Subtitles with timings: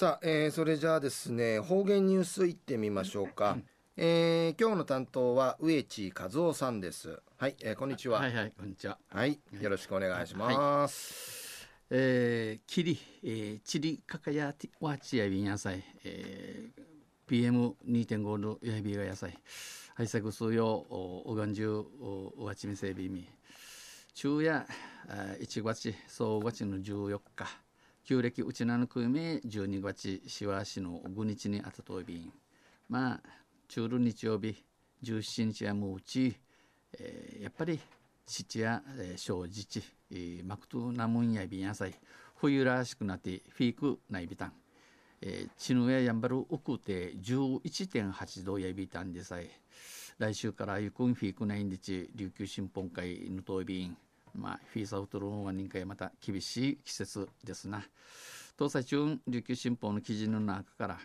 [0.00, 3.58] さあ、えー、それじゃあですね方言ニュースいってみましょうか、
[3.98, 7.20] えー、今日の担当は植地和夫さんです。
[7.36, 8.18] はい、えー、こんにちは。
[8.20, 8.96] はいはいこんにちは。
[9.10, 19.36] はいよろしくお願いします、はい、えー、キリ、えー、チリカカヤティワチヤビン野菜、えー、PM2.5 のヤビが野菜
[19.96, 20.86] はいさぐすよ
[21.26, 21.84] おがんじゅう
[22.38, 23.28] おわちみせびみ。
[24.14, 24.64] 昼夜
[25.42, 27.69] 1月総月の14日
[28.04, 32.32] 旧暦うちなのくめ12月しわしの5日にあたといびん。
[32.88, 33.20] まあ
[33.68, 34.64] 中る日曜日
[35.04, 36.36] 17日はもううち、
[36.98, 37.78] えー、やっぱり
[38.26, 41.94] 七や、えー、小自治、えー、マクトナムンやびんやさい。
[42.36, 44.52] 冬らしくなってフィークないびたん、
[45.20, 49.50] えー、チヌややんばる奥て11.8度やびたんでさえ。
[50.18, 53.96] 来週からゆくんフィークないんでち琉球新報会のといびん。
[54.34, 57.82] まあ、フィーサウトローンは人会また厳しい季節ですな。
[58.58, 60.98] 東西中琉球新報の記事の中から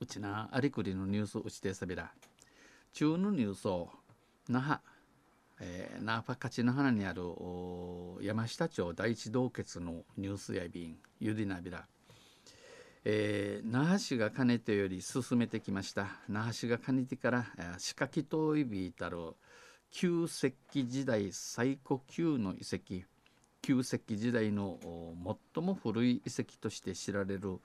[0.00, 2.10] うちなありくりのニュースうちてさびら
[2.92, 3.90] 中のニュースを
[4.48, 4.80] 那覇、
[5.60, 7.22] えー、那覇勝ちの花にある
[8.20, 11.86] 山下町第一洞穴のニュースやびんゆりなびら
[13.04, 16.06] えー、那覇市がかねてより進めてきました。
[16.28, 17.46] 那覇市がかねてから
[17.78, 19.34] 仕掛けといびいたる
[19.92, 23.06] 旧石器時代最古級の遺跡
[23.60, 24.78] 旧石器時代の
[25.54, 27.60] 最も古い遺跡として知られる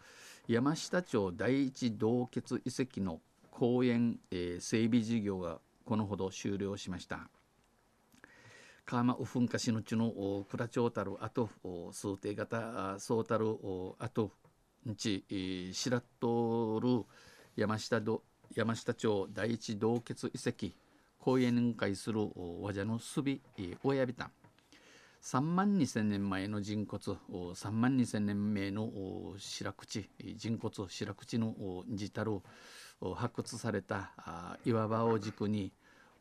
[0.48, 7.30] 山下町第一洞穴遺跡の公園、えー、整備事業がこのほど終了しました。
[8.86, 11.50] 川間噴火しのちの倉町たるあと
[11.92, 13.58] 数定型そうたる
[14.00, 14.32] あと
[14.88, 15.26] んち
[15.74, 17.06] 白とる
[17.56, 18.02] 山下
[18.56, 20.87] 山下町第一洞穴遺跡
[21.28, 22.22] 公園に会する
[22.62, 23.42] 和者のすび
[23.84, 24.32] 親びた
[25.22, 28.90] 3万2000年前の人骨3万2000年前の
[29.38, 32.40] 白口人骨白口の自たる
[33.16, 34.12] 発掘された
[34.64, 35.74] 岩場を軸に、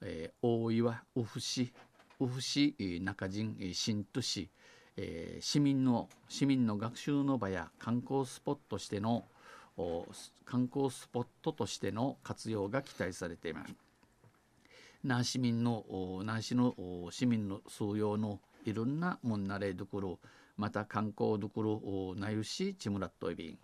[0.02, 1.72] えー、大岩ウフシ
[2.19, 4.50] ウフシ中人新都市、
[4.97, 9.25] えー、市民の市民の学習の場や観光スポットとしての
[10.44, 13.85] 観光スポットとしての活用が期待されています。
[15.04, 15.84] 那覇市民の
[16.24, 16.74] 那覇市の
[17.10, 20.18] 市民の数用のいろんなもんなれどころ
[20.56, 23.58] また観光どころなゆしちむらっといびん。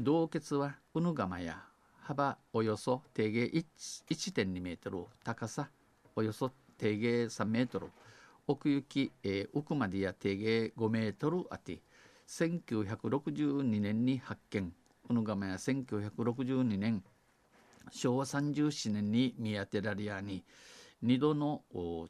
[0.00, 1.62] 洞穴はうぬがまや
[2.00, 5.68] 幅およそ定芸1.2メートル高さ
[6.14, 7.88] およそ定芸3メートル
[8.46, 11.82] 奥行き、えー、奥までや定芸5メートルあて
[12.28, 14.72] 1962年に発見。
[15.10, 17.02] うぬがまや1962年
[17.92, 20.44] 昭和37年に見当てられやに
[21.04, 21.62] 2度の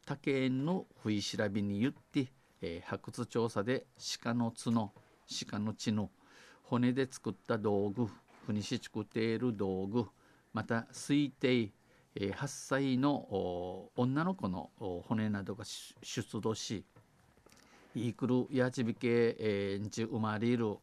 [0.05, 2.27] 竹園の不意調べによって、
[2.61, 3.85] えー、発掘調査で
[4.21, 4.91] 鹿の角
[5.49, 6.09] 鹿の血の
[6.63, 8.07] 骨で作った道具
[8.45, 10.05] ふにし作っている道具
[10.53, 11.71] また推定、
[12.15, 14.71] えー、8歳の女の子の
[15.07, 16.83] 骨などが出土し
[17.95, 20.77] イークルヤチビケ、えー、んち生まれる、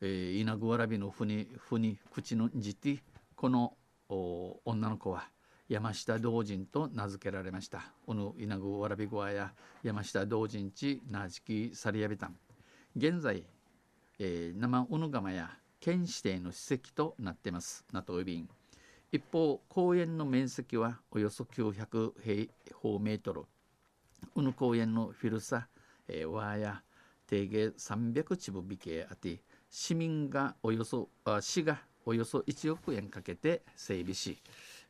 [0.00, 3.02] えー、稲具わらびのふにふに口のじて
[3.34, 3.74] この
[4.64, 5.28] 女の子は
[5.68, 7.92] 山下道人と名付けられました。
[8.06, 12.36] おぬ稲具わらびごわや山下道人地なじきさりやびたん。
[12.94, 13.44] 現在、
[14.18, 17.86] えー、生小野釜や県指定の史跡となっています。
[17.90, 18.48] なといびん。
[19.10, 23.42] 一方、公園の面積はおよそ900平方メートル。
[24.34, 25.68] うぬ公園のフィルサ、
[26.06, 26.82] えー、ワーや
[27.26, 29.40] 定芸300坪美形あて、
[29.70, 34.38] 市民がおよそ、あ市がおよそ1億円かけて整備し、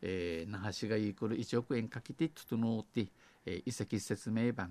[0.01, 3.07] えー、那覇市がイークル1億円かけて整って、
[3.47, 4.69] えー、遺跡説明板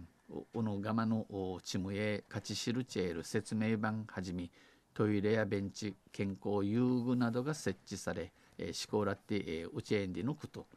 [0.53, 1.25] おのがまの
[1.63, 4.49] ちむえ勝ち知るチェール説明板はじめ
[4.93, 10.67] トイレやベンチ健康遊具などが設置され、えー、しこらって、えー、うちえんでのこと。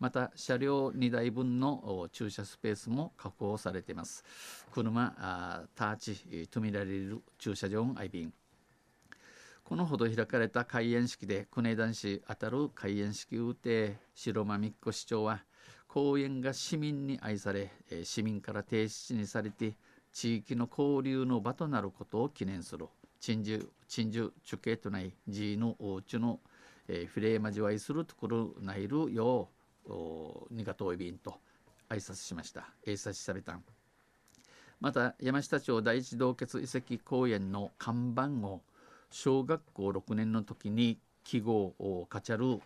[0.00, 4.24] また車両2台分の駐車スペースも確保されています。
[4.72, 8.32] 車あターチとみられる駐車場アイビン
[9.70, 15.44] このほど開かれた開園式で国男子当たる開園式予定白間美子市長は
[15.86, 17.70] 公園が市民に愛され
[18.02, 19.76] 市民から提出にされて
[20.12, 22.88] 地域の交流の場となることを記念する
[23.20, 26.40] 鎮守鎮守中継とない寺のおうちの、
[26.88, 29.50] えー、フィレー交わいするところないるよ
[29.86, 31.38] うにがといびんと
[31.88, 32.66] 挨拶しました。
[32.84, 33.56] 挨拶された。
[34.80, 38.62] また山下町第一洞穴遺跡公園の看板を
[39.10, 42.60] 小学校6年の時に記号をかちゃる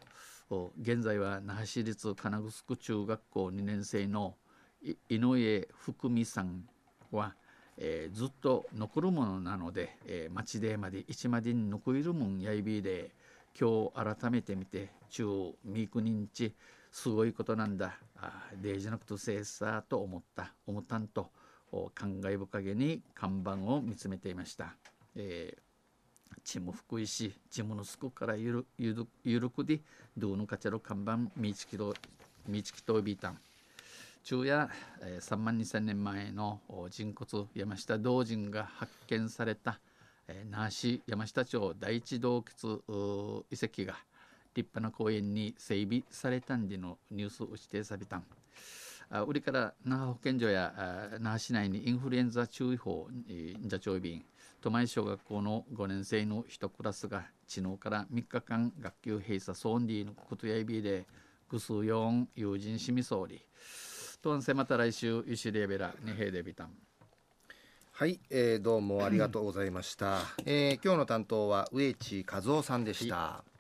[0.80, 4.34] 現在は那覇市立金城中学校2年生の
[5.08, 6.64] 井上福美さん
[7.10, 7.34] は、
[7.78, 13.12] えー、ずっと残るものなので、えー、町でまで一までに残るもんやいびで
[13.58, 15.24] 今日改めて見て中
[15.64, 16.54] ミーク認知
[16.92, 21.30] すごいことなんだあデージなくとせいさと思った思ったんと
[21.94, 24.76] 感慨深げに看板を見つめていました。
[25.16, 25.63] えー、
[26.42, 29.80] チム福井市チムのすくからゆるゆるゆるくで
[30.16, 31.94] どうのかちゃろ看板みちきと
[32.48, 33.38] みちきとびたん。
[34.22, 34.70] 昼夜、
[35.02, 39.78] えー、3万2000年前の人骨山下道人が発見された、
[40.28, 43.98] えー、那覇市山下町第一洞窟遺跡が
[44.54, 48.24] 立派な公園に整備されたんでのニュースを指定されたん。
[49.10, 50.72] あ売りから那覇保健所や
[51.20, 53.08] 那覇市内にインフルエンザ注意報
[53.66, 54.24] 座長便
[54.60, 61.06] 都前小学校の5年生の1クラスが昨日から3日間学級閉鎖ソンディのことやいびで
[61.50, 63.44] ぐすうよん友人しみそうり
[64.22, 66.70] とんせまた来週ゆしレベラにへでびたん
[67.92, 73.53] はい、えー、どうもありがとうございました、えー、今日の担当は植地和夫さんでした、はい